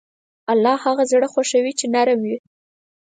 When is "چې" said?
1.79-1.85